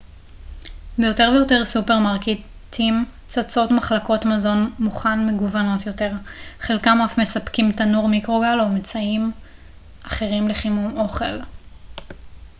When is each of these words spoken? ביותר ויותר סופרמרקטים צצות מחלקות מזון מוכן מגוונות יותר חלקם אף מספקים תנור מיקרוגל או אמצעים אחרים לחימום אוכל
ביותר 0.97 1.31
ויותר 1.33 1.65
סופרמרקטים 1.65 3.05
צצות 3.27 3.71
מחלקות 3.71 4.25
מזון 4.25 4.71
מוכן 4.79 5.25
מגוונות 5.27 5.85
יותר 5.85 6.11
חלקם 6.59 6.97
אף 7.05 7.17
מספקים 7.19 7.71
תנור 7.71 8.07
מיקרוגל 8.07 8.59
או 8.59 8.65
אמצעים 8.65 9.31
אחרים 10.07 10.47
לחימום 10.47 10.97
אוכל 10.97 11.37